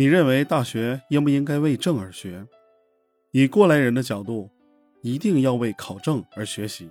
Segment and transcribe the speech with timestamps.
[0.00, 2.46] 你认为大学应不应该为证而学？
[3.32, 4.50] 以过来人的角度，
[5.02, 6.88] 一定要为考证而学习。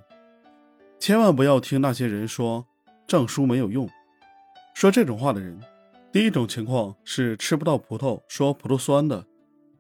[0.99, 2.67] 千万不要听那些人说
[3.07, 3.89] 证书没有用。
[4.75, 5.59] 说这种话的人，
[6.11, 9.25] 第一种情况是吃不到葡萄说葡萄酸的，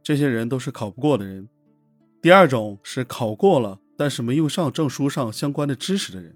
[0.01, 1.45] 这些人都是考不过的人；
[2.23, 6.35] 第二种是考过了，但是没用上证书上相关的知识的人。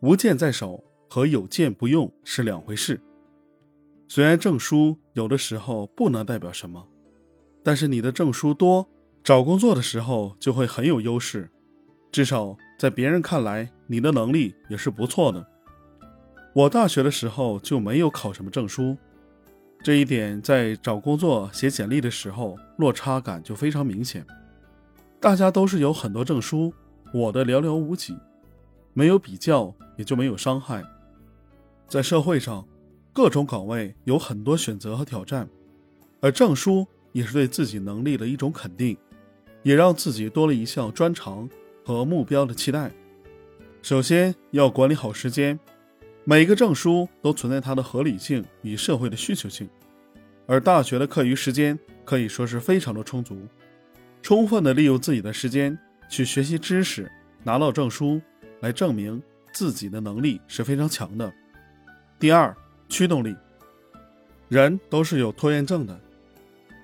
[0.00, 2.98] 无剑在手和有剑不用是两回事。
[4.14, 6.86] 虽然证书有的时候不能代表什么，
[7.62, 8.86] 但是你的证书多，
[9.24, 11.50] 找工作的时候就会很有优势，
[12.10, 15.48] 至少在别人看来你的能力也是不错的。
[16.52, 18.98] 我大学的时候就没有考什么证书，
[19.82, 24.26] 这一点在找工作写简历的时候落差感就非常明显。
[25.18, 26.70] 大家都是有很多证书，
[27.14, 28.14] 我的寥寥无几。
[28.92, 30.84] 没有比较，也就没有伤害。
[31.88, 32.62] 在社会上，
[33.12, 35.48] 各种岗位有很多选择和挑战，
[36.20, 38.96] 而证书也是对自己能力的一种肯定，
[39.62, 41.48] 也让自己多了一项专长
[41.84, 42.90] 和目标的期待。
[43.82, 45.58] 首先要管理好时间，
[46.24, 49.68] 每个证书都存在它的合理性与社会的需求性，
[50.46, 53.36] 而大学的课余时间可以说是非常的充足，
[54.22, 55.78] 充分的利用自己的时间
[56.08, 57.10] 去学习知识，
[57.44, 58.20] 拿到证书。
[58.62, 59.20] 来证明
[59.52, 61.32] 自己的能力是非常强的。
[62.20, 62.56] 第二，
[62.92, 63.34] 驱动力。
[64.50, 65.98] 人都是有拖延症的，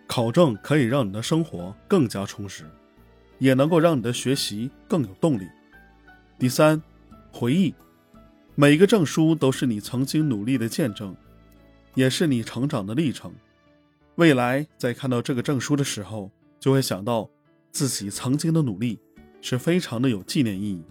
[0.06, 2.64] 考证可以让你的生活更加充实，
[3.38, 5.46] 也能够让你的学习更有动力。
[6.38, 6.82] 第三，
[7.30, 7.74] 回忆。
[8.54, 11.14] 每个证书都是你曾经努力的见证，
[11.94, 13.30] 也是你成长的历程。
[14.14, 17.28] 未来在看到这个证书的时候，就会想到
[17.70, 18.98] 自己曾经的努力，
[19.42, 20.82] 是非常的有纪念意义。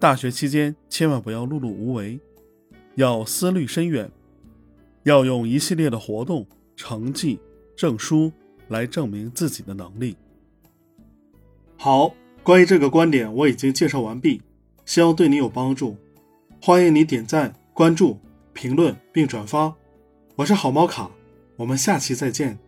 [0.00, 2.18] 大学期间千万不要碌碌无为，
[3.00, 4.10] 要思虑深远，
[5.04, 7.40] 要用一系列的活动、成绩、
[7.74, 8.30] 证书
[8.68, 10.14] 来证明自己的能力。
[11.78, 14.42] 好，关于这个观点我已经介绍完毕，
[14.84, 15.96] 希望对你有帮助。
[16.60, 18.18] 欢迎你点赞、关注、
[18.52, 19.74] 评论并转发。
[20.36, 21.10] 我是好猫卡，
[21.56, 22.58] 我们下期再见。